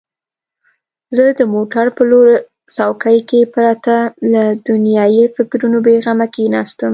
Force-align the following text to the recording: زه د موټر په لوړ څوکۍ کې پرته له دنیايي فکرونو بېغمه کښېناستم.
زه 1.15 1.25
د 1.39 1.41
موټر 1.53 1.85
په 1.97 2.03
لوړ 2.11 2.27
څوکۍ 2.75 3.17
کې 3.29 3.39
پرته 3.55 3.95
له 4.33 4.43
دنیايي 4.69 5.23
فکرونو 5.35 5.77
بېغمه 5.85 6.27
کښېناستم. 6.33 6.89